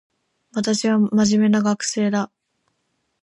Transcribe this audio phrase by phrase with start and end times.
[0.55, 2.31] 私は真面目な学生だ